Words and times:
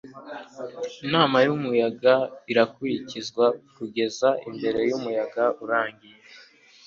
inama 1.05 1.37
yumuyaga 1.45 2.15
irakurikizwa 2.51 3.45
kugeza 3.75 4.29
imbere 4.47 4.79
yumuyaga 4.89 5.43
urangiye 5.63 6.17